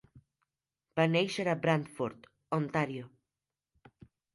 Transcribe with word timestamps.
Va 1.01 1.05
néixer 1.17 1.47
a 1.53 1.57
Brantford, 1.67 2.29
Ontario. 2.61 3.15